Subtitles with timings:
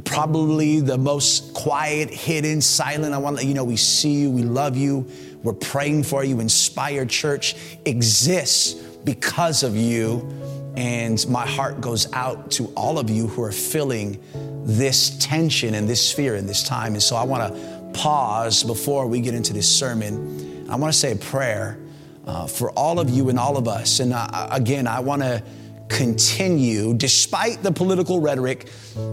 [0.04, 3.14] probably the most quiet, hidden, silent.
[3.14, 5.08] I want to let you know we see you, we love you,
[5.44, 6.40] we're praying for you.
[6.40, 10.28] Inspire Church exists because of you.
[10.76, 14.22] And my heart goes out to all of you who are feeling
[14.66, 16.94] this tension and this fear in this time.
[16.94, 20.68] And so I want to pause before we get into this sermon.
[20.70, 21.80] I want to say a prayer
[22.26, 24.00] uh, for all of you and all of us.
[24.00, 25.42] And uh, again, I want to
[25.90, 28.70] continue, despite the political rhetoric,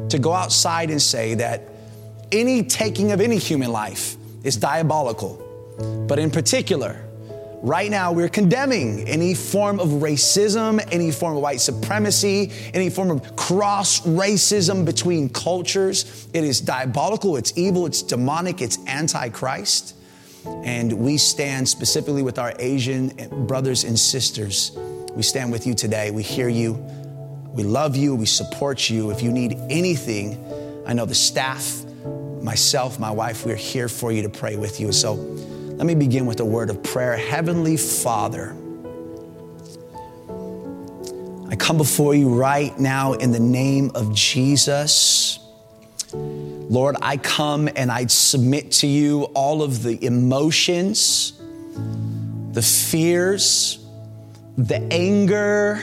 [0.08, 1.68] to go outside and say that
[2.30, 5.38] any taking of any human life is diabolical.
[6.08, 7.04] But in particular,
[7.62, 13.10] right now we're condemning any form of racism, any form of white supremacy, any form
[13.10, 16.26] of cross racism between cultures.
[16.32, 19.94] It is diabolical, it's evil, it's demonic, it's antichrist.
[20.44, 23.12] And we stand specifically with our Asian
[23.46, 24.76] brothers and sisters
[25.14, 26.10] we stand with you today.
[26.10, 26.72] We hear you.
[27.52, 28.14] We love you.
[28.14, 29.10] We support you.
[29.10, 30.42] If you need anything,
[30.86, 31.84] I know the staff,
[32.42, 34.90] myself, my wife, we're here for you to pray with you.
[34.90, 37.16] So let me begin with a word of prayer.
[37.16, 38.56] Heavenly Father,
[41.50, 45.38] I come before you right now in the name of Jesus.
[46.14, 51.38] Lord, I come and I submit to you all of the emotions,
[52.52, 53.81] the fears,
[54.62, 55.80] the anger,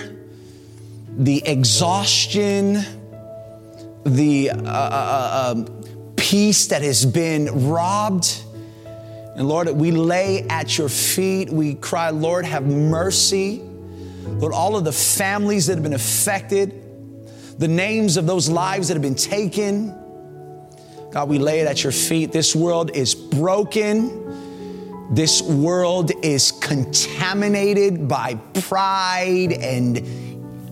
[1.09, 2.79] the exhaustion,
[4.05, 8.41] the uh, uh, uh, um, peace that has been robbed.
[9.35, 11.49] And Lord, we lay at your feet.
[11.49, 13.61] We cry, Lord, have mercy.
[14.25, 16.73] Lord, all of the families that have been affected,
[17.59, 19.89] the names of those lives that have been taken.
[21.11, 22.31] God, we lay it at your feet.
[22.31, 24.48] This world is broken.
[25.11, 29.97] This world is contaminated by pride and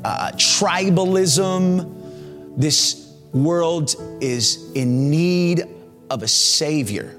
[0.05, 2.55] uh, tribalism.
[2.55, 5.67] This world is in need
[6.11, 7.15] of a Savior.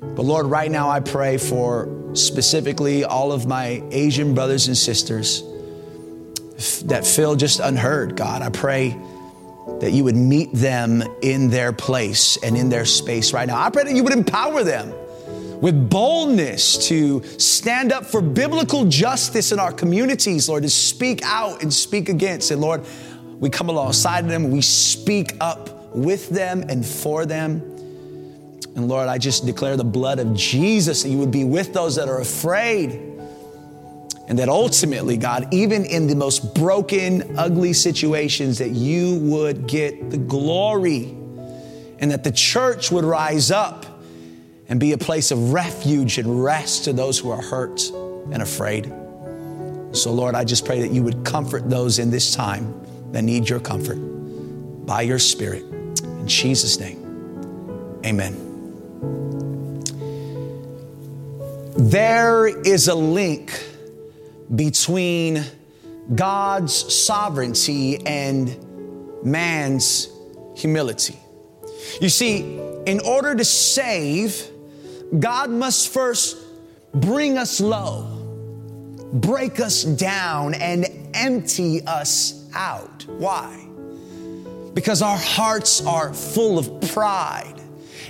[0.00, 5.42] But Lord, right now I pray for specifically all of my Asian brothers and sisters
[6.84, 8.40] that feel just unheard, God.
[8.40, 8.96] I pray
[9.80, 13.60] that you would meet them in their place and in their space right now.
[13.60, 14.94] I pray that you would empower them
[15.64, 21.62] with boldness to stand up for biblical justice in our communities, Lord, to speak out
[21.62, 22.50] and speak against.
[22.50, 22.84] And Lord,
[23.38, 27.62] we come alongside of them, we speak up with them and for them.
[28.76, 31.96] And Lord, I just declare the blood of Jesus that you would be with those
[31.96, 33.00] that are afraid.
[34.28, 40.10] And that ultimately, God, even in the most broken, ugly situations, that you would get
[40.10, 41.04] the glory
[42.00, 43.93] and that the church would rise up
[44.68, 47.88] and be a place of refuge and rest to those who are hurt
[48.32, 48.92] and afraid.
[49.92, 52.74] So, Lord, I just pray that you would comfort those in this time
[53.12, 53.96] that need your comfort
[54.86, 55.62] by your Spirit.
[55.62, 58.40] In Jesus' name, amen.
[61.76, 63.52] There is a link
[64.54, 65.44] between
[66.14, 68.56] God's sovereignty and
[69.24, 70.08] man's
[70.56, 71.18] humility.
[72.00, 74.50] You see, in order to save,
[75.18, 76.36] God must first
[76.92, 78.04] bring us low,
[79.12, 83.04] break us down, and empty us out.
[83.06, 83.66] Why?
[84.74, 87.60] Because our hearts are full of pride.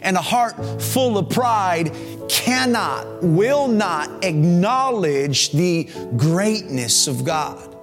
[0.03, 1.95] And a heart full of pride
[2.29, 7.75] cannot, will not acknowledge the greatness of God.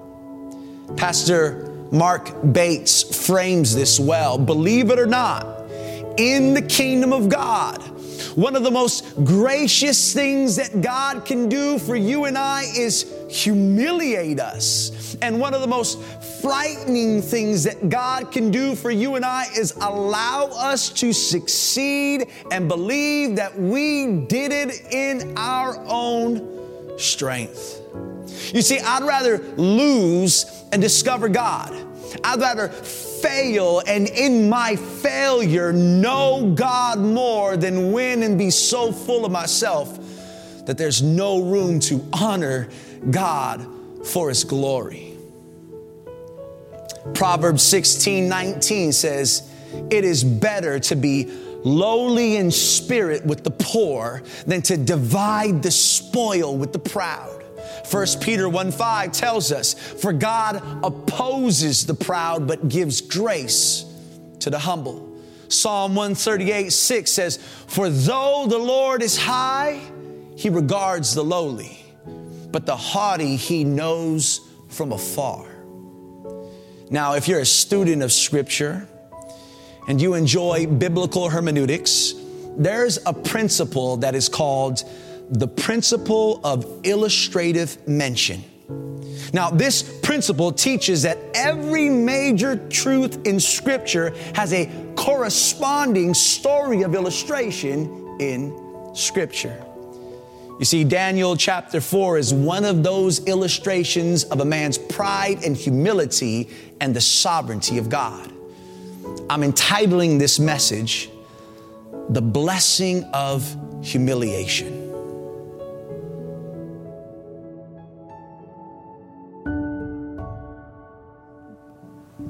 [0.98, 4.38] Pastor Mark Bates frames this well.
[4.38, 5.46] Believe it or not,
[6.18, 7.91] in the kingdom of God,
[8.36, 13.14] one of the most gracious things that God can do for you and I is
[13.30, 15.16] humiliate us.
[15.22, 16.02] And one of the most
[16.42, 22.28] frightening things that God can do for you and I is allow us to succeed
[22.52, 27.82] and believe that we did it in our own strength.
[28.54, 31.91] You see, I'd rather lose and discover God.
[32.24, 38.92] I'd rather fail and in my failure know God more than win and be so
[38.92, 39.98] full of myself
[40.66, 42.70] that there's no room to honor
[43.10, 43.66] God
[44.06, 45.18] for His glory.
[47.14, 49.50] Proverbs 16 19 says,
[49.90, 51.26] It is better to be
[51.64, 57.41] lowly in spirit with the poor than to divide the spoil with the proud.
[57.90, 63.86] 1 Peter 1 5 tells us, For God opposes the proud but gives grace
[64.40, 65.08] to the humble.
[65.48, 69.82] Psalm 138 6 says, For though the Lord is high,
[70.36, 71.84] he regards the lowly,
[72.52, 75.46] but the haughty he knows from afar.
[76.90, 78.88] Now, if you're a student of Scripture
[79.88, 82.14] and you enjoy biblical hermeneutics,
[82.58, 84.84] there's a principle that is called
[85.32, 88.44] the principle of illustrative mention.
[89.34, 96.96] Now, this principle teaches that every major truth in Scripture has a corresponding story of
[96.96, 99.64] illustration in Scripture.
[100.60, 105.56] You see, Daniel chapter 4 is one of those illustrations of a man's pride and
[105.56, 106.50] humility
[106.82, 108.32] and the sovereignty of God.
[109.30, 111.10] I'm entitling this message,
[112.10, 114.81] The Blessing of Humiliation.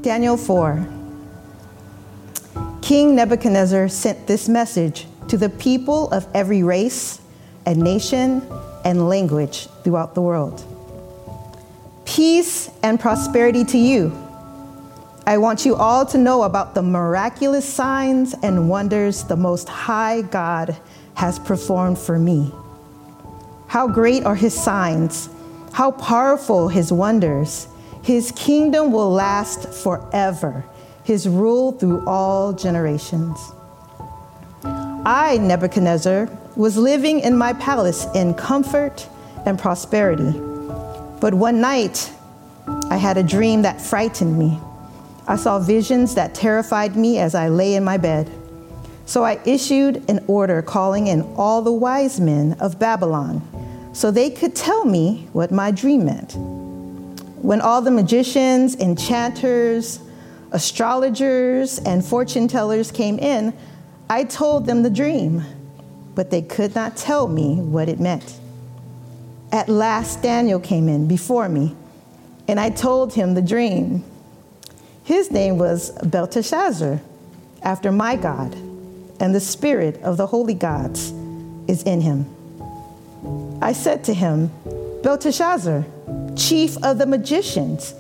[0.02, 0.88] Daniel 4.
[2.82, 7.22] King Nebuchadnezzar sent this message to the people of every race
[7.68, 8.42] and nation
[8.84, 10.66] and language throughout the world
[12.04, 14.12] Peace and prosperity to you.
[15.28, 20.24] I want you all to know about the miraculous signs and wonders the Most High
[20.24, 20.76] God
[21.14, 22.52] has performed for me.
[23.68, 25.30] How great are his signs,
[25.74, 27.68] how powerful his wonders.
[28.04, 30.66] His kingdom will last forever,
[31.04, 33.38] his rule through all generations.
[34.64, 39.08] I, Nebuchadnezzar, was living in my palace in comfort
[39.46, 40.32] and prosperity.
[41.20, 42.12] But one night,
[42.90, 44.60] I had a dream that frightened me.
[45.28, 48.30] I saw visions that terrified me as I lay in my bed.
[49.06, 53.42] So I issued an order calling in all the wise men of Babylon
[53.94, 56.36] so they could tell me what my dream meant.
[57.42, 60.00] When all the magicians, enchanters,
[60.52, 63.54] astrologers, and fortune tellers came in,
[64.10, 65.44] I told them the dream,
[66.14, 68.40] but they could not tell me what it meant.
[69.52, 71.76] At last, Daniel came in before me,
[72.48, 74.04] and I told him the dream.
[75.04, 77.02] His name was Belteshazzar,
[77.64, 78.54] after my God,
[79.20, 81.12] and the spirit of the holy gods
[81.68, 82.26] is in him.
[83.62, 84.52] I said to him,
[85.02, 85.86] Belteshazzar,
[86.42, 87.94] chief of the magicians,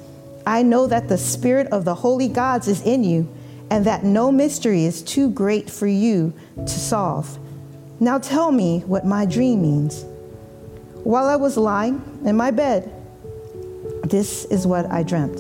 [0.47, 3.29] I know that the spirit of the holy gods is in you,
[3.69, 7.37] and that no mystery is too great for you to solve.
[7.99, 10.03] Now tell me what my dream means.
[11.03, 12.91] While I was lying in my bed,
[14.03, 15.39] this is what I dreamt.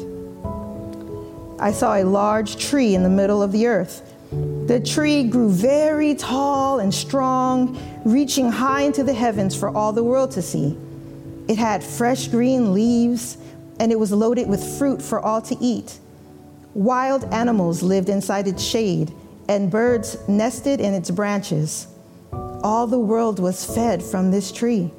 [1.59, 4.03] I saw a large tree in the middle of the earth.
[4.67, 10.03] The tree grew very tall and strong, reaching high into the heavens for all the
[10.03, 10.77] world to see.
[11.51, 13.35] It had fresh green leaves,
[13.77, 15.99] and it was loaded with fruit for all to eat.
[16.73, 19.13] Wild animals lived inside its shade,
[19.49, 21.87] and birds nested in its branches.
[22.31, 24.91] All the world was fed from this tree.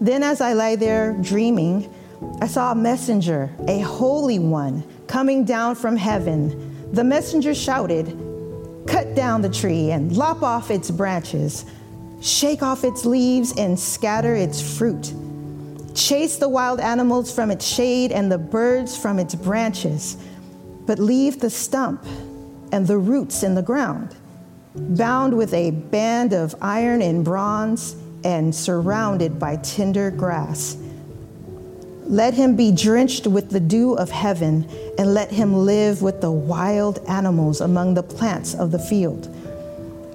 [0.00, 1.92] Then, as I lay there dreaming,
[2.40, 6.92] I saw a messenger, a holy one, coming down from heaven.
[6.92, 8.06] The messenger shouted,
[8.86, 11.64] Cut down the tree and lop off its branches
[12.20, 15.12] shake off its leaves and scatter its fruit.
[15.94, 20.16] Chase the wild animals from its shade and the birds from its branches,
[20.86, 22.04] but leave the stump
[22.72, 24.14] and the roots in the ground,
[24.74, 30.76] bound with a band of iron and bronze and surrounded by tender grass.
[32.04, 34.66] Let him be drenched with the dew of heaven,
[34.98, 39.28] and let him live with the wild animals among the plants of the field.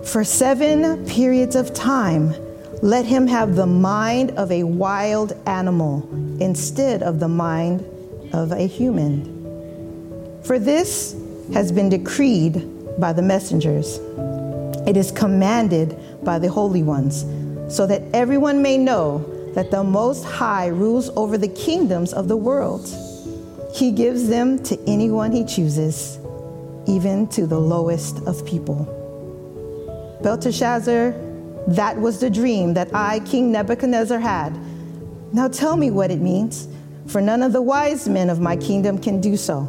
[0.05, 2.36] For seven periods of time,
[2.81, 6.07] let him have the mind of a wild animal
[6.41, 7.86] instead of the mind
[8.33, 10.41] of a human.
[10.43, 11.15] For this
[11.53, 14.00] has been decreed by the messengers.
[14.86, 17.22] It is commanded by the holy ones,
[17.74, 19.19] so that everyone may know
[19.55, 22.88] that the Most High rules over the kingdoms of the world.
[23.74, 26.19] He gives them to anyone he chooses,
[26.88, 29.00] even to the lowest of people.
[30.24, 31.13] Belteshazzar,
[31.68, 34.58] that was the dream that I, King Nebuchadnezzar, had.
[35.34, 36.68] Now tell me what it means,
[37.08, 39.63] for none of the wise men of my kingdom can do so.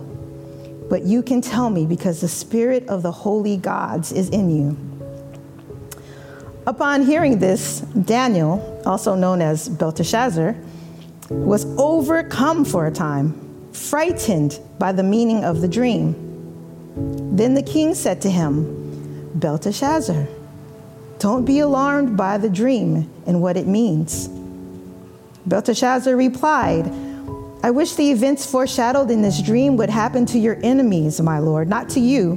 [0.88, 4.76] But you can tell me because the spirit of the holy gods is in you.
[6.66, 10.56] Upon hearing this, Daniel, also known as Belteshazzar,
[11.30, 16.14] was overcome for a time, frightened by the meaning of the dream.
[17.37, 20.28] Then the king said to him, Belteshazzar,
[21.18, 24.28] don't be alarmed by the dream and what it means.
[25.47, 26.87] Belteshazzar replied,
[27.62, 31.68] I wish the events foreshadowed in this dream would happen to your enemies, my lord,
[31.68, 32.37] not to you.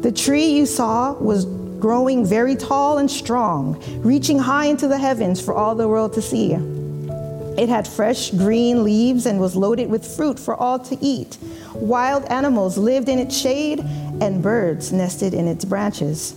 [0.00, 5.40] The tree you saw was growing very tall and strong, reaching high into the heavens
[5.40, 6.52] for all the world to see.
[6.52, 11.36] It had fresh green leaves and was loaded with fruit for all to eat.
[11.74, 16.34] Wild animals lived in its shade, and birds nested in its branches.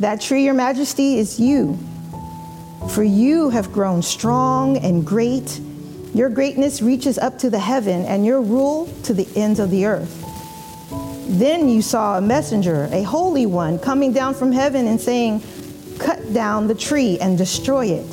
[0.00, 1.78] That tree, Your Majesty, is you.
[2.94, 5.60] For you have grown strong and great.
[6.14, 9.84] Your greatness reaches up to the heaven, and your rule to the ends of the
[9.84, 10.16] earth.
[11.28, 15.42] Then you saw a messenger, a holy one, coming down from heaven and saying,
[15.98, 18.06] Cut down the tree and destroy it,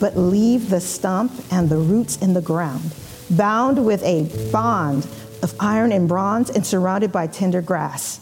[0.00, 2.94] but leave the stump and the roots in the ground,
[3.28, 5.06] bound with a bond
[5.42, 8.20] of iron and bronze and surrounded by tender grass.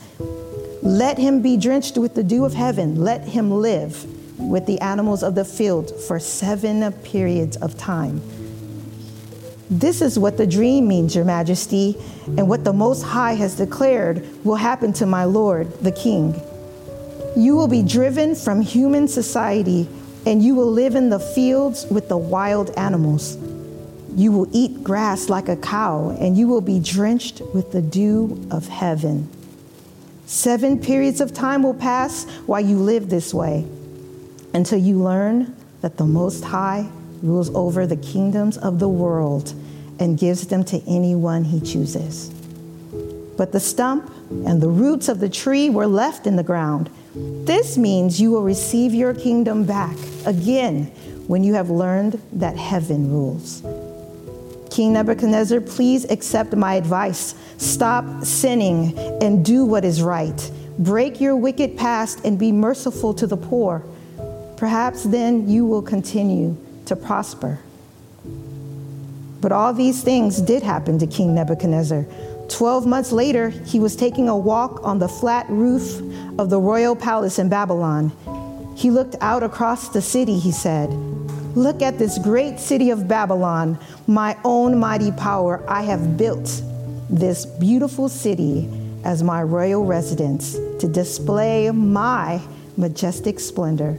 [0.82, 2.97] Let him be drenched with the dew of heaven.
[3.02, 4.06] Let him live
[4.38, 8.23] with the animals of the field for seven periods of time.
[9.70, 14.26] This is what the dream means, Your Majesty, and what the Most High has declared
[14.44, 16.40] will happen to my Lord, the King.
[17.37, 19.88] You will be driven from human society,
[20.25, 23.37] and you will live in the fields with the wild animals.
[24.14, 28.47] You will eat grass like a cow, and you will be drenched with the dew
[28.50, 29.28] of heaven.
[30.28, 33.66] Seven periods of time will pass while you live this way
[34.52, 36.87] until you learn that the Most High
[37.23, 39.54] rules over the kingdoms of the world
[39.99, 42.28] and gives them to anyone he chooses.
[43.38, 46.90] But the stump and the roots of the tree were left in the ground.
[47.14, 50.92] This means you will receive your kingdom back again
[51.26, 53.62] when you have learned that heaven rules.
[54.78, 57.35] King Nebuchadnezzar, please accept my advice.
[57.56, 60.52] Stop sinning and do what is right.
[60.78, 63.82] Break your wicked past and be merciful to the poor.
[64.56, 66.56] Perhaps then you will continue
[66.87, 67.58] to prosper.
[69.40, 72.06] But all these things did happen to King Nebuchadnezzar.
[72.49, 76.00] Twelve months later, he was taking a walk on the flat roof
[76.38, 78.12] of the royal palace in Babylon.
[78.76, 80.88] He looked out across the city, he said,
[81.56, 85.62] Look at this great city of Babylon, my own mighty power.
[85.68, 86.62] I have built
[87.10, 88.68] this beautiful city
[89.04, 92.40] as my royal residence to display my
[92.76, 93.92] majestic splendor.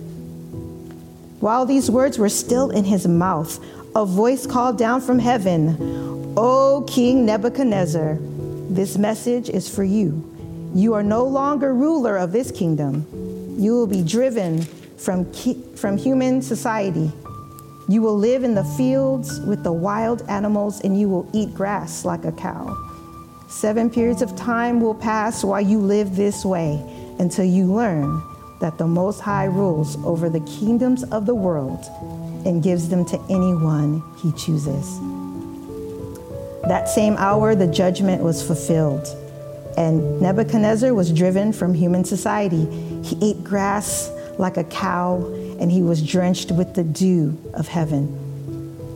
[1.39, 3.63] While these words were still in his mouth,
[3.95, 5.77] a voice called down from heaven,
[6.35, 8.17] O King Nebuchadnezzar,
[8.69, 10.25] this message is for you.
[10.73, 13.05] You are no longer ruler of this kingdom.
[13.59, 14.63] You will be driven
[14.97, 17.11] from, ki- from human society
[17.89, 22.05] you will live in the fields with the wild animals, and you will eat grass
[22.05, 22.77] like a cow.
[23.48, 26.79] Seven periods of time will pass while you live this way
[27.17, 28.22] until you learn
[28.62, 31.84] that the Most High rules over the kingdoms of the world
[32.46, 35.00] and gives them to anyone he chooses.
[36.67, 39.08] That same hour, the judgment was fulfilled,
[39.77, 42.65] and Nebuchadnezzar was driven from human society.
[43.01, 45.17] He ate grass like a cow
[45.59, 48.15] and he was drenched with the dew of heaven.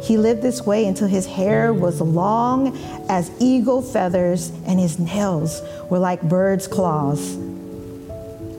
[0.03, 2.77] He lived this way until his hair was long
[3.07, 7.37] as eagle feathers and his nails were like birds' claws.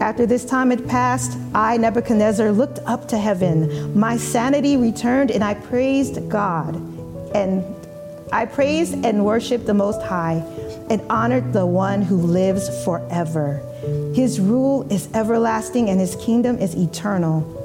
[0.00, 3.98] After this time had passed, I, Nebuchadnezzar, looked up to heaven.
[3.98, 6.76] My sanity returned, and I praised God.
[7.34, 7.64] And
[8.32, 10.42] I praised and worshiped the Most High
[10.90, 13.62] and honored the one who lives forever.
[14.14, 17.63] His rule is everlasting, and his kingdom is eternal.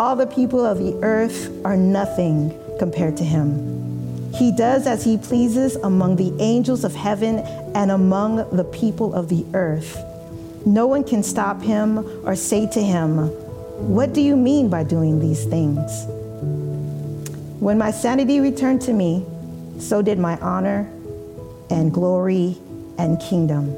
[0.00, 4.32] All the people of the earth are nothing compared to him.
[4.32, 7.40] He does as he pleases among the angels of heaven
[7.74, 10.02] and among the people of the earth.
[10.64, 13.28] No one can stop him or say to him,
[13.94, 16.06] What do you mean by doing these things?
[17.60, 19.26] When my sanity returned to me,
[19.78, 20.90] so did my honor
[21.68, 22.56] and glory
[22.96, 23.76] and kingdom.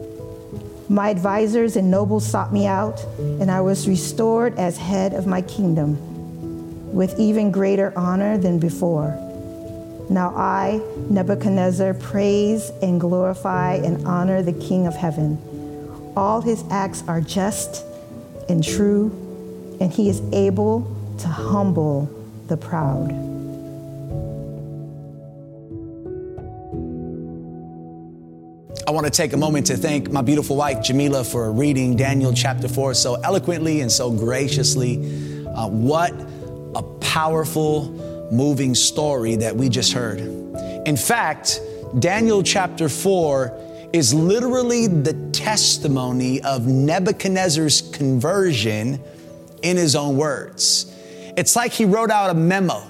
[0.88, 5.42] My advisors and nobles sought me out, and I was restored as head of my
[5.42, 6.11] kingdom
[6.92, 9.18] with even greater honor than before.
[10.10, 15.38] Now I, Nebuchadnezzar, praise and glorify and honor the King of heaven.
[16.16, 17.84] All his acts are just
[18.48, 19.06] and true,
[19.80, 20.80] and he is able
[21.18, 22.10] to humble
[22.48, 23.10] the proud.
[28.86, 32.34] I want to take a moment to thank my beautiful wife, Jamila, for reading Daniel
[32.34, 34.96] chapter 4 so eloquently and so graciously.
[35.46, 36.12] Uh, what
[37.12, 37.90] powerful
[38.32, 40.18] moving story that we just heard.
[40.86, 41.60] In fact,
[41.98, 48.98] Daniel chapter 4 is literally the testimony of Nebuchadnezzar's conversion
[49.62, 50.90] in his own words.
[51.36, 52.82] It's like he wrote out a memo,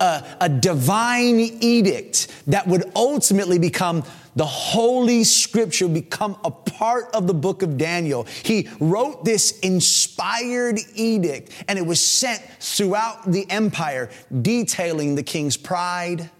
[0.00, 4.04] a, a divine edict that would ultimately become
[4.36, 8.24] the Holy Scripture become a part of the book of Daniel.
[8.44, 14.10] He wrote this inspired edict and it was sent throughout the empire,
[14.42, 16.30] detailing the king's pride,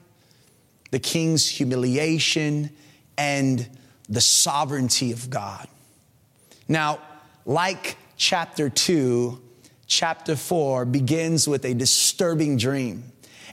[0.90, 2.70] the king's humiliation,
[3.16, 3.66] and
[4.10, 5.66] the sovereignty of God.
[6.68, 6.98] Now,
[7.46, 9.40] like chapter 2,
[9.86, 13.04] chapter 4 begins with a disturbing dream.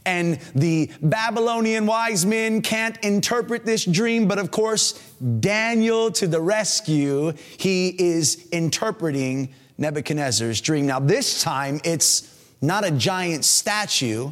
[0.06, 4.94] And the Babylonian wise men can't interpret this dream, but of course,
[5.40, 10.86] Daniel to the rescue, he is interpreting Nebuchadnezzar's dream.
[10.88, 12.30] Now, this time it's
[12.62, 14.32] not a giant statue,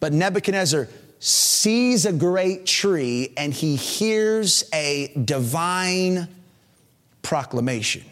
[0.00, 6.28] but Nebuchadnezzar sees a great tree and he hears a divine
[7.22, 8.02] proclamation.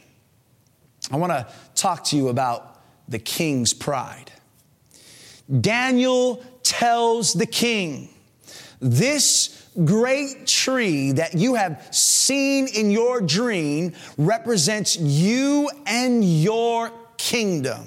[1.10, 4.30] I want to talk to you about the king's pride.
[5.60, 8.08] Daniel tells the king,
[8.78, 17.84] This great tree that you have seen in your dream represents you and your kingdom.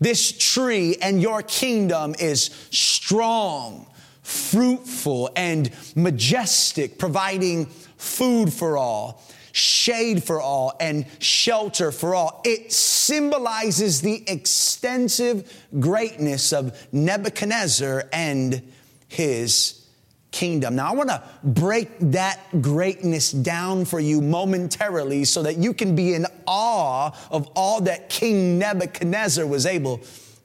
[0.00, 3.86] This tree and your kingdom is strong,
[4.22, 12.40] fruitful, and majestic, providing food for all shade for all, and shelter for all.
[12.44, 18.62] It symbolizes the extensive greatness of Nebuchadnezzar and
[19.08, 19.86] his
[20.30, 20.76] kingdom.
[20.76, 25.96] Now, I want to break that greatness down for you momentarily so that you can
[25.96, 30.00] be in awe of all that King Nebuchadnezzar was able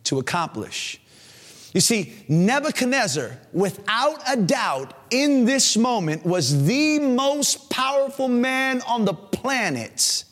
[0.06, 1.00] to accomplish.
[1.76, 9.04] You see, Nebuchadnezzar, without a doubt, in this moment was the most powerful man on
[9.04, 10.24] the planet.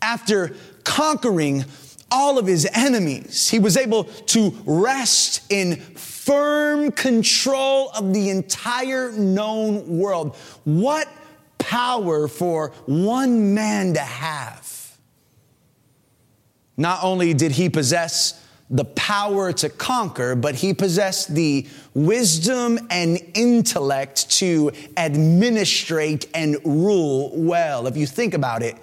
[0.00, 1.66] After conquering
[2.10, 9.12] all of his enemies, he was able to rest in firm control of the entire
[9.12, 10.34] known world.
[10.64, 11.08] What
[11.58, 14.96] power for one man to have!
[16.78, 23.18] Not only did he possess the power to conquer, but he possessed the wisdom and
[23.34, 27.86] intellect to administrate and rule well.
[27.86, 28.76] If you think about it,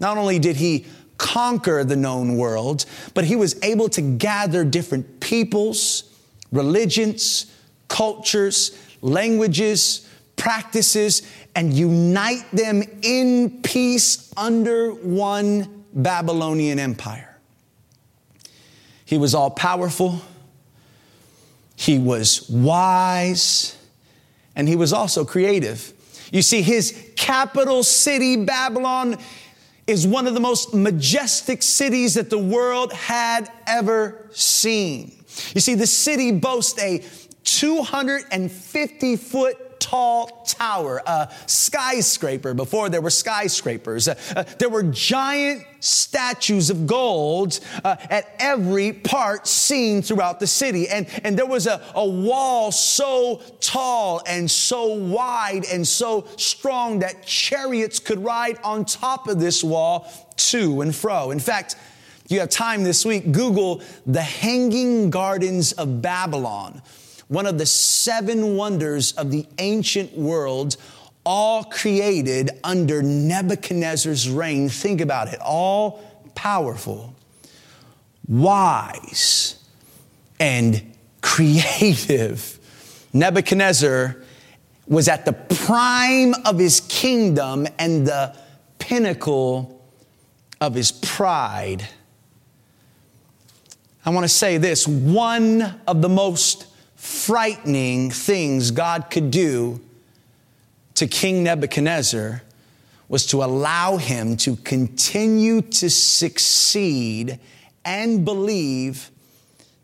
[0.00, 0.86] not only did he
[1.18, 6.04] conquer the known world, but he was able to gather different peoples,
[6.50, 7.54] religions,
[7.88, 11.22] cultures, languages, practices,
[11.54, 17.29] and unite them in peace under one Babylonian empire.
[19.10, 20.22] He was all powerful,
[21.74, 23.76] he was wise,
[24.54, 25.92] and he was also creative.
[26.30, 29.18] You see, his capital city, Babylon,
[29.88, 35.24] is one of the most majestic cities that the world had ever seen.
[35.56, 37.02] You see, the city boasts a
[37.42, 44.06] 250 foot tall tower, a skyscraper before there were skyscrapers.
[44.06, 50.46] Uh, uh, there were giant statues of gold uh, at every part seen throughout the
[50.46, 50.88] city.
[50.88, 57.00] And, and there was a, a wall so tall and so wide and so strong
[57.00, 61.32] that chariots could ride on top of this wall to and fro.
[61.32, 61.74] In fact,
[62.24, 66.80] if you have time this week, Google the Hanging Gardens of Babylon
[67.30, 70.76] one of the seven wonders of the ancient world,
[71.24, 74.68] all created under Nebuchadnezzar's reign.
[74.68, 76.02] Think about it all
[76.34, 77.14] powerful,
[78.26, 79.62] wise,
[80.40, 82.58] and creative.
[83.12, 84.16] Nebuchadnezzar
[84.88, 88.36] was at the prime of his kingdom and the
[88.80, 89.80] pinnacle
[90.60, 91.86] of his pride,
[94.04, 96.66] I want to say this one of the most
[97.00, 99.80] frightening things God could do
[100.96, 102.42] to King Nebuchadnezzar
[103.08, 107.40] was to allow him to continue to succeed
[107.86, 109.10] and believe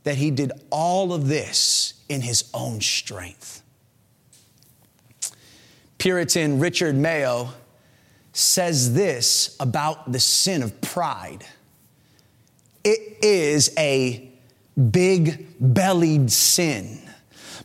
[0.05, 3.62] that he did all of this in his own strength.
[5.96, 7.48] Puritan Richard Mayo
[8.35, 11.46] says this about the sin of pride
[12.85, 14.31] it is a
[14.90, 17.06] big bellied sin.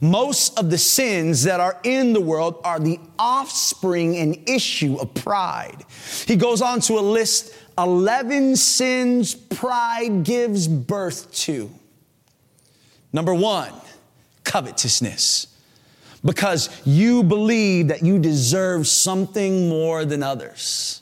[0.01, 5.13] Most of the sins that are in the world are the offspring and issue of
[5.13, 5.85] pride.
[6.25, 11.69] He goes on to a list 11 sins pride gives birth to.
[13.13, 13.73] Number one,
[14.43, 15.47] covetousness.
[16.23, 21.01] Because you believe that you deserve something more than others.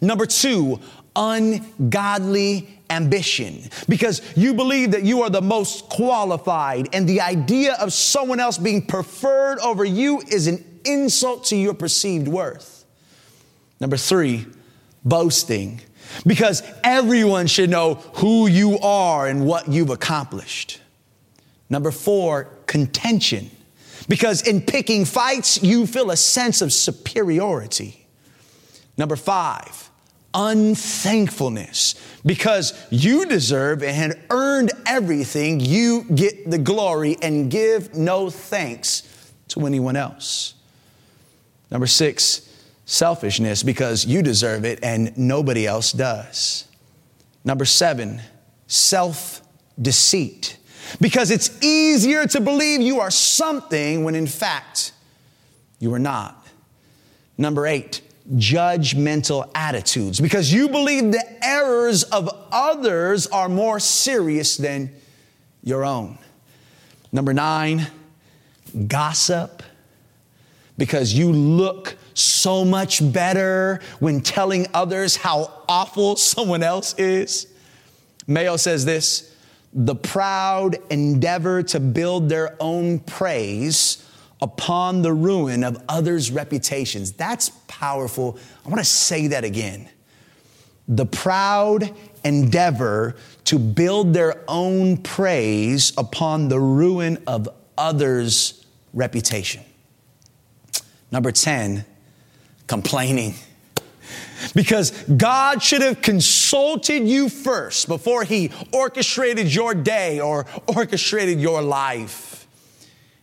[0.00, 0.80] Number two,
[1.14, 7.92] ungodly ambition because you believe that you are the most qualified and the idea of
[7.92, 12.84] someone else being preferred over you is an insult to your perceived worth.
[13.80, 14.46] Number three,
[15.04, 15.80] boasting
[16.26, 20.80] because everyone should know who you are and what you've accomplished.
[21.68, 23.50] Number four, contention
[24.08, 28.06] because in picking fights, you feel a sense of superiority.
[28.96, 29.89] Number five,
[30.34, 39.32] unthankfulness because you deserve and earned everything, you get the glory and give no thanks
[39.48, 40.54] to anyone else.
[41.70, 42.48] Number six,
[42.84, 46.66] selfishness because you deserve it and nobody else does.
[47.44, 48.20] Number seven,
[48.66, 49.42] self
[49.80, 50.58] deceit
[51.00, 54.92] because it's easier to believe you are something when in fact
[55.78, 56.46] you are not.
[57.38, 58.02] Number eight,
[58.34, 64.90] judgmental attitudes because you believe the errors of others are more serious than
[65.62, 66.18] your own.
[67.12, 67.88] Number nine,
[68.86, 69.62] gossip
[70.78, 77.46] because you look so much better when telling others how awful someone else is.
[78.26, 79.26] Mayo says this
[79.72, 84.04] the proud endeavor to build their own praise
[84.42, 87.12] upon the ruin of others' reputations.
[87.12, 88.38] That's powerful.
[88.64, 89.88] I want to say that again.
[90.88, 99.62] The proud endeavor to build their own praise upon the ruin of others' reputation.
[101.10, 101.84] Number 10,
[102.66, 103.34] complaining.
[104.54, 111.62] Because God should have consulted you first before He orchestrated your day or orchestrated your
[111.62, 112.39] life.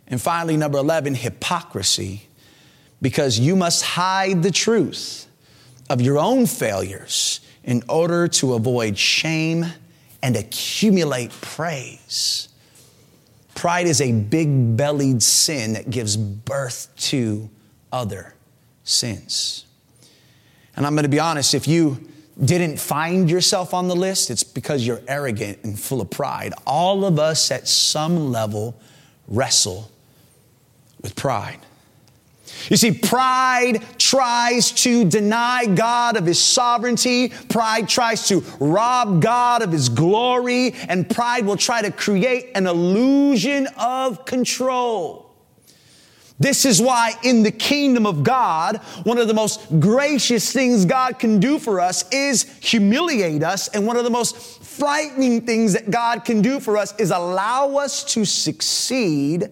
[0.07, 2.27] And finally, number 11, hypocrisy,
[3.01, 5.27] because you must hide the truth
[5.89, 9.65] of your own failures in order to avoid shame
[10.23, 12.49] and accumulate praise.
[13.55, 17.49] Pride is a big bellied sin that gives birth to
[17.91, 18.33] other
[18.83, 19.65] sins.
[20.75, 22.07] And I'm going to be honest, if you
[22.43, 26.53] didn't find yourself on the list, it's because you're arrogant and full of pride.
[26.65, 28.79] All of us at some level
[29.27, 29.91] wrestle
[31.07, 31.59] with pride.
[32.69, 37.29] You see, pride tries to deny God of his sovereignty.
[37.47, 40.73] Pride tries to rob God of his glory.
[40.89, 45.31] And pride will try to create an illusion of control.
[46.39, 51.19] This is why in the kingdom of God, one of the most gracious things God
[51.19, 53.69] can do for us is humiliate us.
[53.69, 57.77] And one of the most frightening things that God can do for us is allow
[57.77, 59.49] us to succeed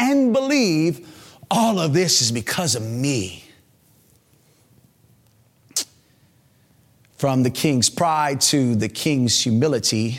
[0.00, 1.06] and believe
[1.50, 3.44] all of this is because of me.
[7.18, 10.18] From the king's pride to the king's humility,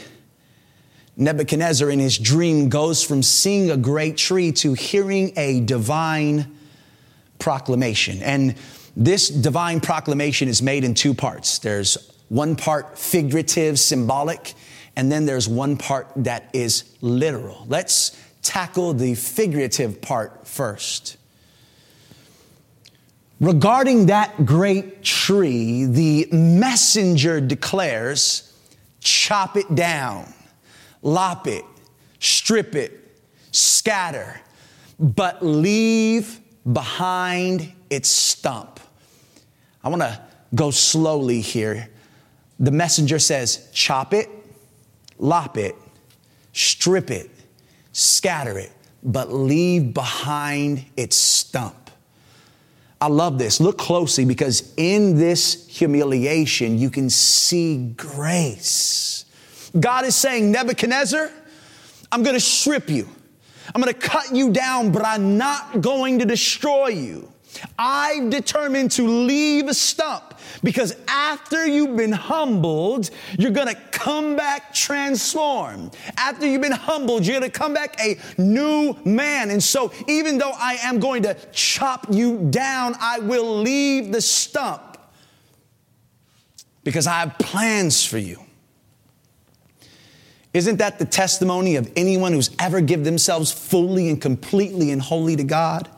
[1.17, 6.55] Nebuchadnezzar in his dream goes from seeing a great tree to hearing a divine
[7.39, 8.21] proclamation.
[8.21, 8.55] And
[8.95, 11.59] this divine proclamation is made in two parts.
[11.59, 14.53] There's one part figurative, symbolic,
[14.95, 17.65] and then there's one part that is literal.
[17.67, 21.17] Let's tackle the figurative part first.
[23.39, 28.47] Regarding that great tree, the messenger declares
[28.99, 30.31] chop it down,
[31.01, 31.65] lop it,
[32.19, 33.19] strip it,
[33.51, 34.39] scatter,
[34.99, 36.39] but leave
[36.71, 38.79] behind its stump.
[39.83, 40.21] I want to
[40.53, 41.89] go slowly here.
[42.59, 44.29] The messenger says, chop it,
[45.17, 45.75] lop it,
[46.53, 47.30] strip it,
[47.91, 48.71] scatter it,
[49.03, 51.89] but leave behind its stump.
[52.99, 53.59] I love this.
[53.59, 59.25] Look closely because in this humiliation, you can see grace.
[59.79, 61.31] God is saying, Nebuchadnezzar,
[62.11, 63.07] I'm going to strip you.
[63.73, 67.31] I'm going to cut you down, but I'm not going to destroy you.
[67.77, 70.30] I've determined to leave a stump
[70.63, 75.95] because after you've been humbled, you're gonna come back transformed.
[76.17, 79.49] After you've been humbled, you're gonna come back a new man.
[79.49, 84.21] And so, even though I am going to chop you down, I will leave the
[84.21, 84.97] stump
[86.83, 88.39] because I have plans for you.
[90.53, 95.35] Isn't that the testimony of anyone who's ever given themselves fully and completely and wholly
[95.37, 95.89] to God?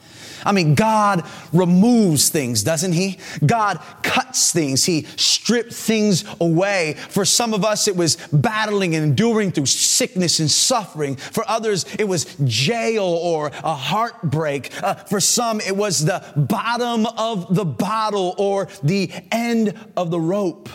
[0.46, 3.18] I mean, God removes things, doesn't He?
[3.46, 4.86] God cuts things.
[4.86, 6.96] He stripped things away.
[7.10, 11.16] For some of us, it was battling and enduring through sickness and suffering.
[11.16, 14.72] For others, it was jail or a heartbreak.
[14.84, 20.20] Uh, for some, it was the bottom of the bottle or the end of the
[20.20, 20.70] rope.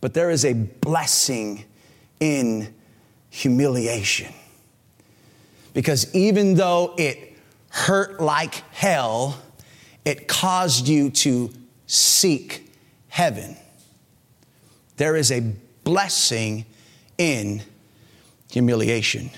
[0.00, 1.64] But there is a blessing
[2.20, 2.74] in
[3.30, 4.32] humiliation.
[5.72, 7.29] Because even though it
[7.70, 9.40] hurt like hell,
[10.04, 11.52] it caused you to
[11.86, 12.70] seek
[13.08, 13.56] heaven.
[14.96, 15.40] There is a
[15.84, 16.66] blessing
[17.16, 17.62] in
[18.50, 19.30] humiliation.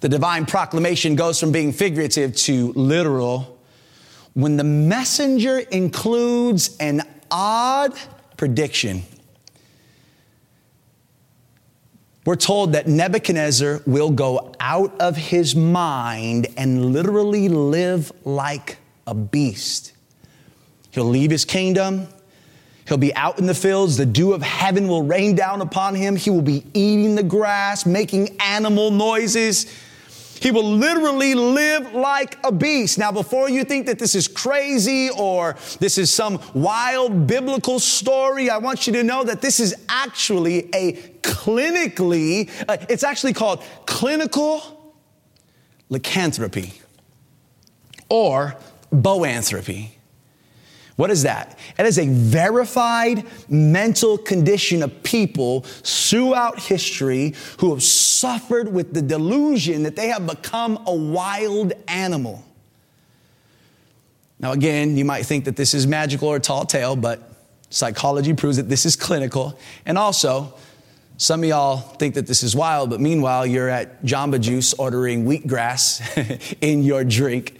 [0.00, 3.58] The divine proclamation goes from being figurative to literal
[4.34, 7.94] when the messenger includes an odd
[8.36, 9.02] prediction.
[12.26, 19.14] We're told that Nebuchadnezzar will go out of his mind and literally live like a
[19.14, 19.92] beast.
[20.90, 22.08] He'll leave his kingdom.
[22.86, 23.96] He'll be out in the fields.
[23.96, 26.14] The dew of heaven will rain down upon him.
[26.14, 29.72] He will be eating the grass, making animal noises.
[30.40, 32.98] He will literally live like a beast.
[32.98, 38.48] Now, before you think that this is crazy or this is some wild biblical story,
[38.48, 43.62] I want you to know that this is actually a clinically, uh, it's actually called
[43.84, 44.94] clinical
[45.90, 46.80] lycanthropy
[48.08, 48.56] or
[48.90, 49.90] boanthropy.
[51.00, 51.58] What is that?
[51.78, 59.00] It is a verified mental condition of people throughout history who have suffered with the
[59.00, 62.44] delusion that they have become a wild animal.
[64.40, 67.32] Now, again, you might think that this is magical or a tall tale, but
[67.70, 69.58] psychology proves that this is clinical.
[69.86, 70.52] And also,
[71.16, 75.24] some of y'all think that this is wild, but meanwhile, you're at Jamba Juice ordering
[75.24, 77.56] wheatgrass in your drink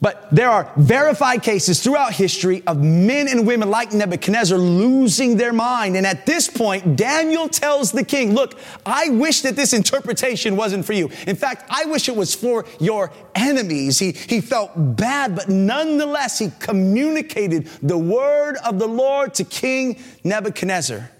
[0.00, 5.52] but there are verified cases throughout history of men and women like Nebuchadnezzar losing their
[5.52, 5.96] mind.
[5.96, 10.84] And at this point, Daniel tells the king, Look, I wish that this interpretation wasn't
[10.84, 11.10] for you.
[11.26, 13.98] In fact, I wish it was for your enemies.
[13.98, 19.98] He, he felt bad, but nonetheless, he communicated the word of the Lord to King
[20.24, 21.10] Nebuchadnezzar.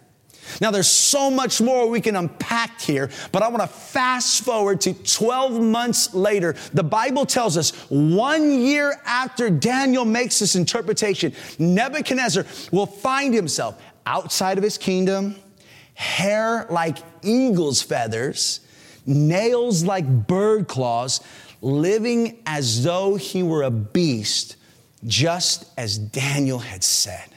[0.61, 4.81] Now, there's so much more we can unpack here, but I want to fast forward
[4.83, 6.55] to 12 months later.
[6.73, 13.81] The Bible tells us one year after Daniel makes this interpretation, Nebuchadnezzar will find himself
[14.07, 15.37] outside of his kingdom,
[15.95, 18.61] hair like eagle's feathers,
[19.07, 21.21] nails like bird claws,
[21.61, 24.57] living as though he were a beast,
[25.07, 27.34] just as Daniel had said.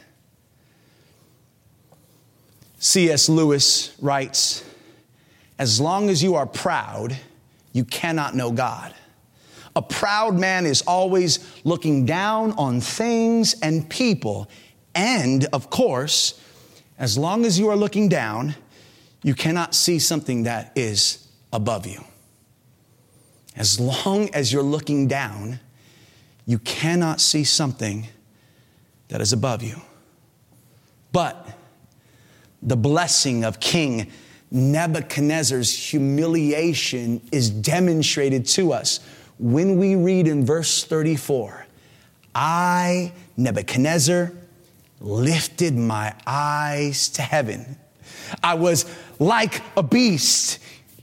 [2.79, 3.27] C.S.
[3.29, 4.63] Lewis writes,
[5.57, 7.17] As long as you are proud,
[7.73, 8.93] you cannot know God.
[9.75, 14.49] A proud man is always looking down on things and people.
[14.95, 16.41] And of course,
[16.97, 18.55] as long as you are looking down,
[19.23, 22.03] you cannot see something that is above you.
[23.55, 25.59] As long as you're looking down,
[26.45, 28.07] you cannot see something
[29.09, 29.81] that is above you.
[31.11, 31.56] But
[32.61, 34.11] the blessing of King
[34.49, 39.01] Nebuchadnezzar's humiliation is demonstrated to us
[39.39, 41.65] when we read in verse 34
[42.33, 44.31] I, Nebuchadnezzar,
[44.99, 47.77] lifted my eyes to heaven.
[48.43, 48.85] I was
[49.19, 50.59] like a beast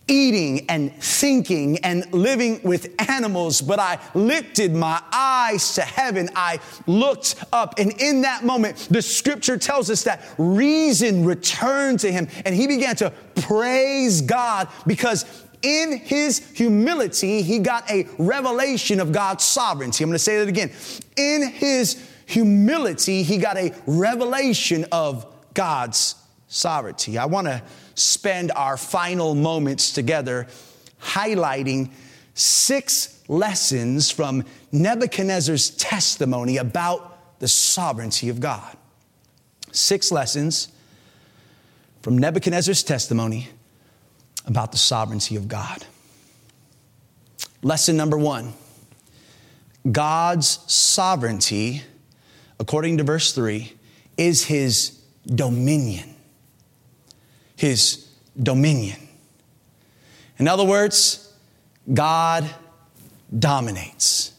[0.06, 6.28] eating and thinking and living with animals, but I lifted my eyes to heaven.
[6.36, 12.12] I looked up, and in that moment, the scripture tells us that reason returned to
[12.12, 15.24] him, and he began to praise God because
[15.62, 20.04] in his humility, he got a revelation of God's sovereignty.
[20.04, 20.70] I'm going to say that again.
[21.16, 26.16] In his humility, he got a revelation of God's
[26.48, 27.16] sovereignty.
[27.16, 27.62] I want to
[27.94, 30.46] spend our final moments together
[31.00, 31.90] highlighting
[32.35, 38.76] six lessons from Nebuchadnezzar's testimony about the sovereignty of God.
[39.72, 40.68] Six lessons
[42.02, 43.48] from Nebuchadnezzar's testimony
[44.46, 45.85] about the sovereignty of God.
[47.62, 48.52] Lesson number one
[49.90, 51.83] God's sovereignty,
[52.59, 53.72] according to verse 3,
[54.16, 56.13] is his dominion.
[57.56, 58.08] His
[58.40, 58.98] dominion.
[60.38, 61.32] In other words,
[61.92, 62.48] God
[63.36, 64.32] dominates.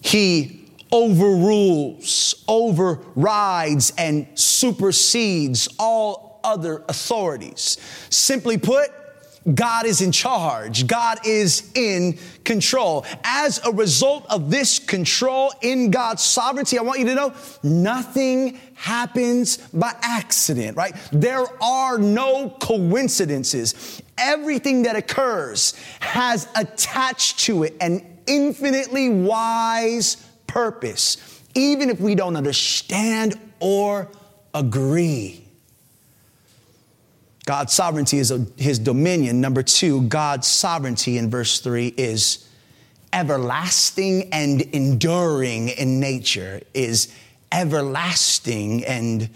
[0.00, 7.76] He overrules, overrides, and supersedes all other authorities.
[8.08, 8.90] Simply put,
[9.54, 10.86] God is in charge.
[10.86, 13.06] God is in control.
[13.22, 18.58] As a result of this control in God's sovereignty, I want you to know nothing
[18.74, 20.94] happens by accident, right?
[21.12, 24.02] There are no coincidences.
[24.18, 32.36] Everything that occurs has attached to it an infinitely wise purpose, even if we don't
[32.36, 34.08] understand or
[34.54, 35.45] agree.
[37.46, 39.40] God's sovereignty is his dominion.
[39.40, 42.46] Number two, God's sovereignty in verse three is
[43.12, 47.14] everlasting and enduring in nature, is
[47.52, 49.30] everlasting and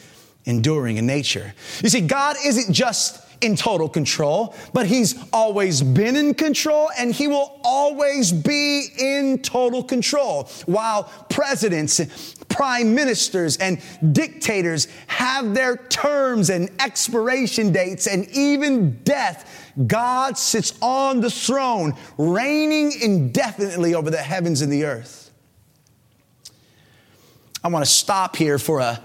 [0.44, 1.55] enduring in nature.
[1.83, 7.12] You see, God isn't just in total control, but he's always been in control and
[7.12, 10.44] he will always be in total control.
[10.66, 12.00] While presidents,
[12.48, 13.81] prime ministers, and
[14.12, 21.94] dictators have their terms and expiration dates and even death, God sits on the throne,
[22.18, 25.31] reigning indefinitely over the heavens and the earth.
[27.62, 29.03] I want to stop here for a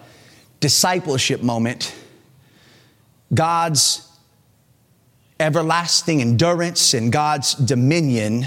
[0.60, 1.94] discipleship moment.
[3.34, 4.08] God's
[5.40, 8.46] everlasting endurance and God's dominion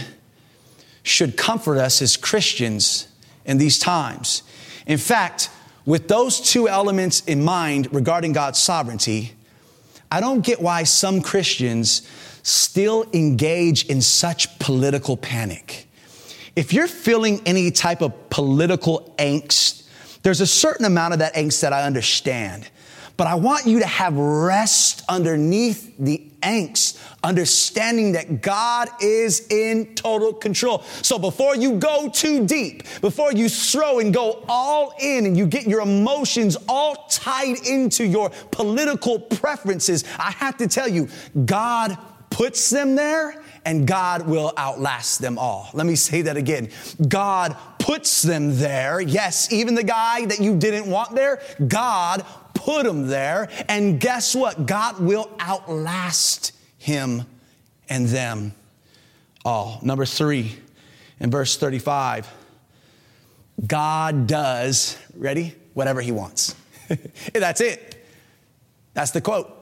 [1.02, 3.08] should comfort us as Christians
[3.44, 4.42] in these times.
[4.86, 5.50] In fact,
[5.84, 9.32] with those two elements in mind regarding God's sovereignty,
[10.10, 12.08] I don't get why some Christians
[12.42, 15.88] still engage in such political panic.
[16.56, 19.86] If you're feeling any type of political angst,
[20.22, 22.68] there's a certain amount of that angst that I understand.
[23.16, 29.94] But I want you to have rest underneath the angst, understanding that God is in
[29.94, 30.82] total control.
[31.02, 35.46] So before you go too deep, before you throw and go all in and you
[35.46, 41.08] get your emotions all tied into your political preferences, I have to tell you,
[41.44, 41.98] God
[42.30, 45.68] puts them there and God will outlast them all.
[45.74, 46.70] Let me say that again.
[47.08, 49.00] God puts them there.
[49.00, 52.24] Yes, even the guy that you didn't want there, God
[52.58, 53.48] put him there.
[53.68, 54.66] And guess what?
[54.66, 57.24] God will outlast him
[57.88, 58.52] and them
[59.44, 59.78] all.
[59.82, 60.56] Number three,
[61.20, 62.28] in verse 35,
[63.66, 65.54] God does, ready?
[65.74, 66.54] Whatever he wants.
[67.32, 68.06] That's it.
[68.94, 69.54] That's the quote.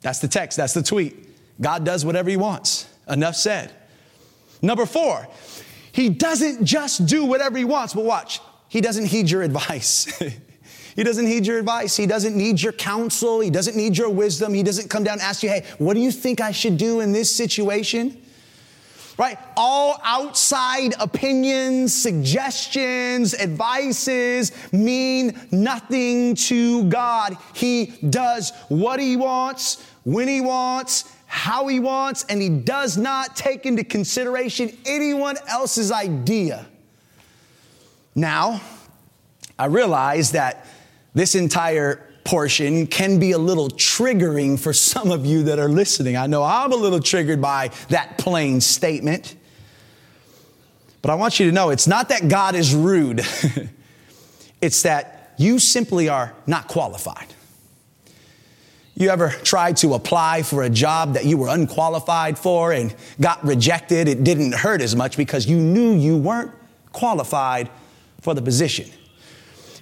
[0.00, 0.56] That's the text.
[0.56, 1.28] That's the tweet.
[1.60, 2.88] God does whatever he wants.
[3.08, 3.72] Enough said.
[4.62, 5.26] Number four,
[5.92, 10.22] he doesn't just do whatever he wants, but watch, he doesn't heed your advice.
[10.96, 11.94] He doesn't need your advice.
[11.94, 13.40] He doesn't need your counsel.
[13.40, 14.54] He doesn't need your wisdom.
[14.54, 17.00] He doesn't come down and ask you, hey, what do you think I should do
[17.00, 18.22] in this situation?
[19.18, 19.38] Right?
[19.56, 27.36] All outside opinions, suggestions, advices mean nothing to God.
[27.54, 33.36] He does what he wants, when he wants, how he wants, and he does not
[33.36, 36.66] take into consideration anyone else's idea.
[38.14, 38.62] Now,
[39.58, 40.66] I realize that
[41.16, 46.14] this entire portion can be a little triggering for some of you that are listening.
[46.14, 49.34] I know I'm a little triggered by that plain statement.
[51.00, 53.20] But I want you to know it's not that God is rude,
[54.60, 57.32] it's that you simply are not qualified.
[58.94, 63.42] You ever tried to apply for a job that you were unqualified for and got
[63.42, 64.06] rejected?
[64.06, 66.52] It didn't hurt as much because you knew you weren't
[66.92, 67.70] qualified
[68.20, 68.90] for the position.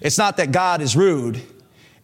[0.04, 1.40] It's not that God is rude.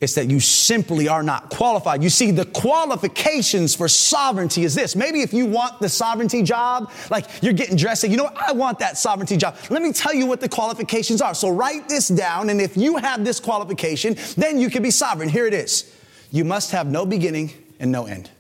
[0.01, 2.03] It's that you simply are not qualified.
[2.03, 4.97] You see, the qualifications for sovereignty is this.
[4.97, 8.39] Maybe if you want the sovereignty job, like you're getting dressed and you know what,
[8.39, 9.57] I want that sovereignty job.
[9.69, 11.35] Let me tell you what the qualifications are.
[11.35, 15.29] So write this down, and if you have this qualification, then you can be sovereign.
[15.29, 15.95] Here it is.
[16.31, 18.31] You must have no beginning and no end.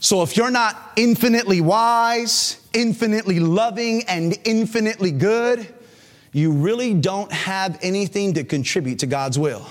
[0.00, 5.68] So if you're not infinitely wise, infinitely loving, and infinitely good,
[6.32, 9.66] you really don't have anything to contribute to God's will.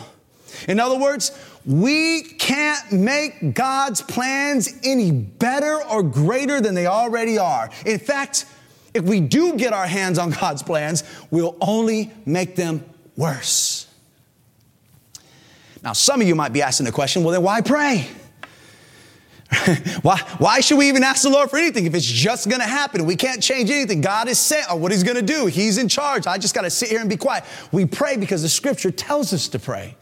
[0.68, 1.32] In other words,
[1.66, 7.70] we can't make God's plans any better or greater than they already are.
[7.86, 8.46] In fact,
[8.94, 12.84] if we do get our hands on God's plans, we'll only make them
[13.16, 13.88] worse.
[15.84, 18.08] Now, some of you might be asking the question well, then why pray?
[20.02, 23.06] why, why should we even ask the Lord for anything if it's just gonna happen?
[23.06, 24.02] We can't change anything.
[24.02, 25.46] God is sent on what He's gonna do.
[25.48, 26.26] He's in charge.
[26.26, 27.44] I just gotta sit here and be quiet.
[27.72, 29.96] We pray because the scripture tells us to pray.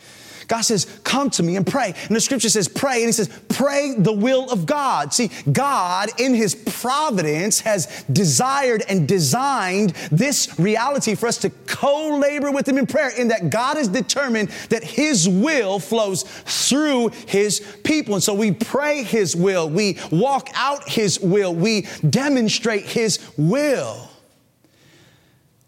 [0.49, 1.93] God says, Come to me and pray.
[2.07, 2.97] And the scripture says, Pray.
[2.97, 5.13] And He says, Pray the will of God.
[5.13, 12.17] See, God, in His providence, has desired and designed this reality for us to co
[12.17, 17.09] labor with Him in prayer, in that God has determined that His will flows through
[17.27, 18.15] His people.
[18.15, 24.09] And so we pray His will, we walk out His will, we demonstrate His will.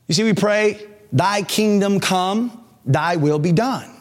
[0.08, 4.01] You see, we pray, Thy kingdom come, Thy will be done.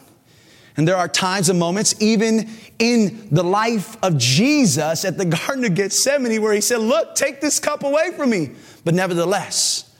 [0.77, 2.49] And there are times and moments, even
[2.79, 7.41] in the life of Jesus at the Garden of Gethsemane, where he said, Look, take
[7.41, 8.51] this cup away from me.
[8.83, 9.93] But nevertheless,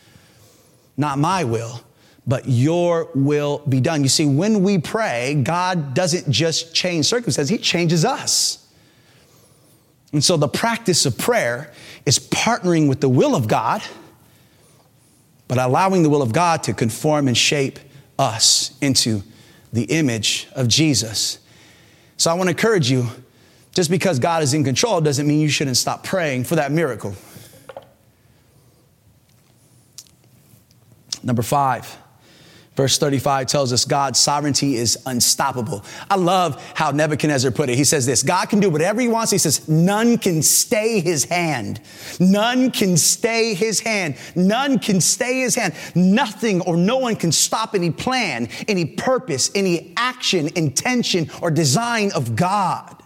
[0.98, 1.82] not my will,
[2.26, 4.04] but your will be done.
[4.04, 8.58] You see, when we pray, God doesn't just change circumstances, He changes us.
[10.14, 11.72] And so the practice of prayer
[12.06, 13.82] is partnering with the will of God,
[15.48, 17.80] but allowing the will of God to conform and shape
[18.20, 19.24] us into
[19.72, 21.40] the image of Jesus.
[22.18, 23.08] So I want to encourage you
[23.74, 27.16] just because God is in control doesn't mean you shouldn't stop praying for that miracle.
[31.24, 31.98] Number five,
[32.82, 35.86] Verse 35 tells us God's sovereignty is unstoppable.
[36.10, 37.76] I love how Nebuchadnezzar put it.
[37.76, 39.32] He says this God can do whatever he wants.
[39.32, 41.80] He says, none can stay his hand.
[42.20, 44.16] None can stay his hand.
[44.36, 45.76] None can stay his hand.
[45.94, 52.12] Nothing or no one can stop any plan, any purpose, any action, intention, or design
[52.14, 53.01] of God.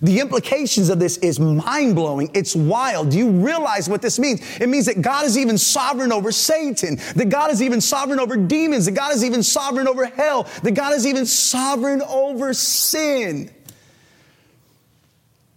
[0.00, 2.30] The implications of this is mind blowing.
[2.34, 3.10] It's wild.
[3.10, 4.40] Do you realize what this means?
[4.60, 8.36] It means that God is even sovereign over Satan, that God is even sovereign over
[8.36, 13.50] demons, that God is even sovereign over hell, that God is even sovereign over sin.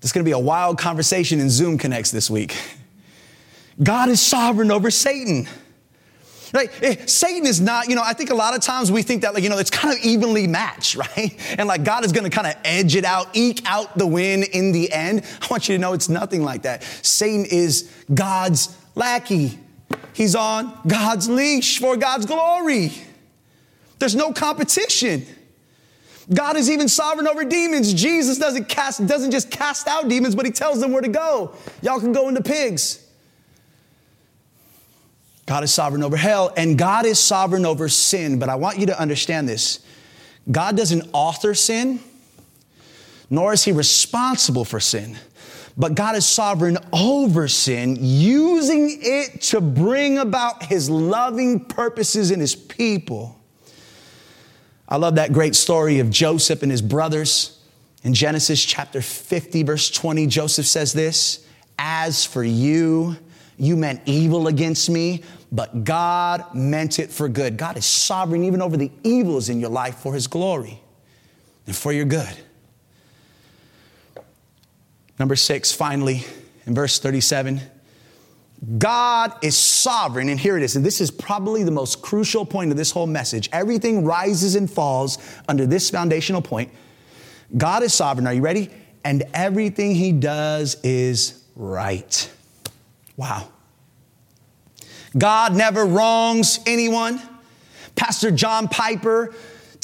[0.01, 2.55] There's going to be a wild conversation in Zoom Connects this week.
[3.81, 5.47] God is sovereign over Satan.
[6.55, 9.33] Eh, Satan is not, you know, I think a lot of times we think that,
[9.33, 11.35] like, you know, it's kind of evenly matched, right?
[11.57, 14.43] And like God is going to kind of edge it out, eke out the win
[14.43, 15.23] in the end.
[15.41, 16.83] I want you to know it's nothing like that.
[16.83, 19.59] Satan is God's lackey.
[20.13, 22.91] He's on God's leash for God's glory.
[23.99, 25.25] There's no competition.
[26.33, 27.93] God is even sovereign over demons.
[27.93, 31.53] Jesus doesn't cast, doesn't just cast out demons, but he tells them where to go.
[31.81, 33.04] Y'all can go into pigs.
[35.45, 38.39] God is sovereign over hell, and God is sovereign over sin.
[38.39, 39.79] But I want you to understand this
[40.51, 41.99] God doesn't author sin,
[43.29, 45.17] nor is He responsible for sin.
[45.77, 52.39] But God is sovereign over sin, using it to bring about His loving purposes in
[52.39, 53.39] His people.
[54.87, 57.59] I love that great story of Joseph and his brothers.
[58.03, 61.45] In Genesis chapter 50, verse 20, Joseph says this
[61.79, 63.17] As for you,
[63.57, 67.57] you meant evil against me, but God meant it for good.
[67.57, 70.81] God is sovereign even over the evils in your life for His glory
[71.67, 72.35] and for your good.
[75.17, 76.25] Number six, finally,
[76.65, 77.61] in verse 37,
[78.77, 80.75] God is sovereign, and here it is.
[80.75, 83.49] And this is probably the most crucial point of this whole message.
[83.51, 85.17] Everything rises and falls
[85.47, 86.71] under this foundational point.
[87.55, 88.27] God is sovereign.
[88.27, 88.69] Are you ready?
[89.03, 92.29] And everything He does is right.
[93.17, 93.49] Wow.
[95.17, 97.21] God never wrongs anyone.
[97.95, 99.33] Pastor John Piper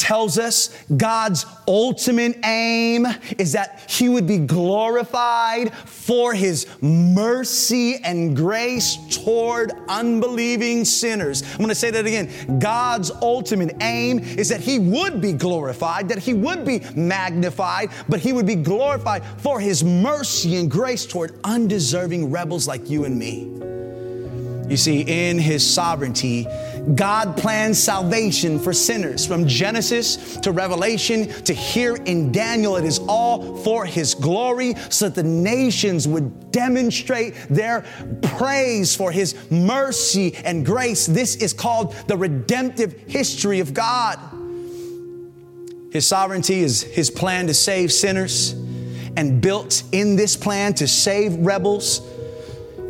[0.01, 3.05] tells us God's ultimate aim
[3.37, 11.43] is that he would be glorified for his mercy and grace toward unbelieving sinners.
[11.51, 12.59] I'm going to say that again.
[12.59, 18.19] God's ultimate aim is that he would be glorified, that he would be magnified, but
[18.19, 23.17] he would be glorified for his mercy and grace toward undeserving rebels like you and
[23.17, 23.80] me.
[24.71, 26.47] You see, in his sovereignty,
[26.95, 32.77] God plans salvation for sinners from Genesis to Revelation to here in Daniel.
[32.77, 37.83] It is all for his glory so that the nations would demonstrate their
[38.21, 41.05] praise for his mercy and grace.
[41.05, 44.17] This is called the redemptive history of God.
[45.91, 48.53] His sovereignty is his plan to save sinners,
[49.17, 51.99] and built in this plan to save rebels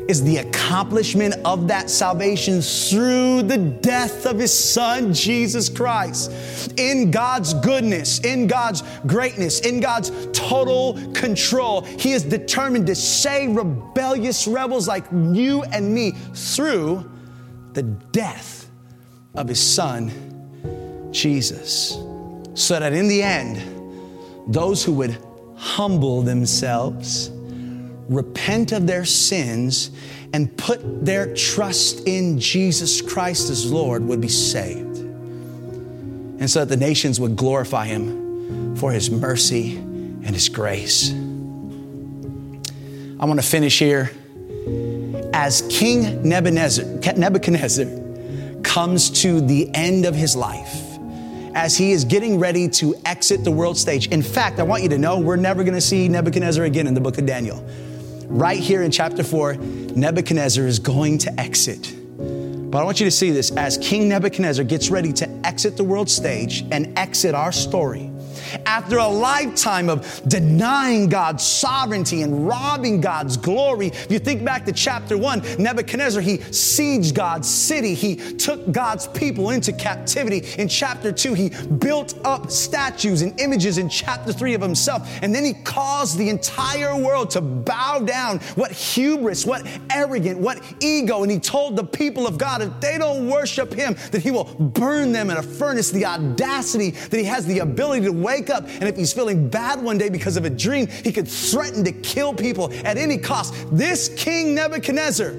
[0.08, 6.32] is the accomplishment of that salvation through the death of his son, Jesus Christ.
[6.78, 13.56] In God's goodness, in God's greatness, in God's total control, he is determined to save
[13.56, 17.10] rebellious rebels like you and me through
[17.74, 18.70] the death
[19.36, 20.12] of his son,
[21.12, 21.98] Jesus.
[22.54, 23.62] So that in the end,
[24.54, 25.18] those who would
[25.56, 27.32] humble themselves,
[28.12, 29.92] repent of their sins,
[30.34, 34.98] and put their trust in Jesus Christ as Lord would be saved.
[34.98, 41.12] And so that the nations would glorify him for his mercy and his grace.
[43.20, 44.12] I want to finish here
[45.34, 47.86] as King Nebuchadnezzar,
[48.64, 50.82] comes to the end of his life
[51.54, 54.08] as he is getting ready to exit the world stage.
[54.08, 56.94] In fact, I want you to know we're never going to see Nebuchadnezzar again in
[56.94, 57.68] the book of Daniel.
[58.34, 61.94] Right here in chapter 4, Nebuchadnezzar is going to exit.
[62.18, 65.84] But I want you to see this as King Nebuchadnezzar gets ready to exit the
[65.84, 68.11] world stage and exit our story
[68.66, 73.88] after a lifetime of denying God's sovereignty and robbing God's glory.
[73.88, 77.94] If you think back to chapter one, Nebuchadnezzar, he sieged God's city.
[77.94, 80.44] He took God's people into captivity.
[80.58, 85.08] In chapter two, he built up statues and images in chapter three of himself.
[85.22, 88.40] And then he caused the entire world to bow down.
[88.56, 91.24] What hubris, what arrogant, what ego.
[91.24, 94.46] And he told the people of God, if they don't worship him, that he will
[94.46, 95.92] burn them in a furnace.
[95.92, 99.82] The audacity that he has the ability to wake up and if he's feeling bad
[99.82, 103.54] one day because of a dream, he could threaten to kill people at any cost.
[103.72, 105.32] This King Nebuchadnezzar,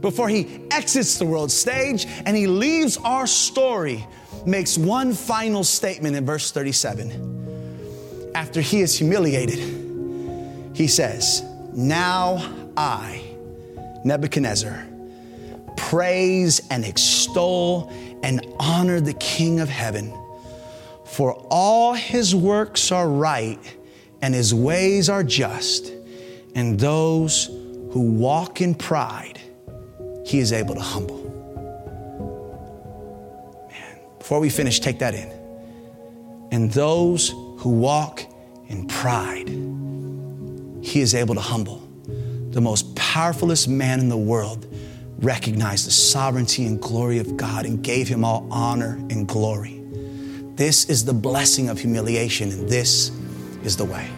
[0.00, 4.06] before he exits the world stage and he leaves our story,
[4.44, 8.32] makes one final statement in verse 37.
[8.34, 9.58] After he is humiliated,
[10.74, 11.42] he says,
[11.72, 13.22] Now I,
[14.04, 14.86] Nebuchadnezzar,
[15.76, 17.92] praise and extol
[18.22, 20.12] and honor the King of heaven
[21.12, 23.76] for all his works are right
[24.22, 25.92] and his ways are just,
[26.54, 27.50] and those
[27.90, 29.38] who walk in pride,
[30.24, 31.18] he is able to humble.
[33.70, 35.30] Man, before we finish, take that in.
[36.50, 38.22] And those who walk
[38.68, 39.48] in pride,
[40.82, 41.86] he is able to humble.
[42.52, 44.66] The most powerfulest man in the world
[45.18, 49.81] recognized the sovereignty and glory of God and gave him all honor and glory.
[50.62, 53.10] This is the blessing of humiliation, and this
[53.64, 54.08] is the way.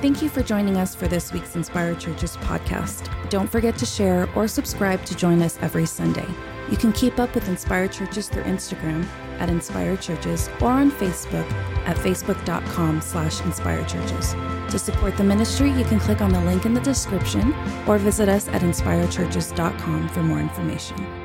[0.00, 3.10] Thank you for joining us for this week's Inspire Churches podcast.
[3.28, 6.28] Don't forget to share or subscribe to join us every Sunday.
[6.70, 9.04] You can keep up with Inspire Churches through Instagram
[9.40, 11.50] at Inspire Churches or on Facebook
[11.86, 14.34] at facebook.com slash Inspire Churches.
[14.70, 17.52] To support the ministry, you can click on the link in the description
[17.88, 21.21] or visit us at inspirechurches.com for more information.